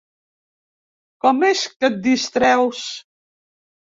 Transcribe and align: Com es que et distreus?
Com 1.25 1.43
es 1.49 1.61
que 1.83 1.91
et 1.93 1.99
distreus? 2.07 2.81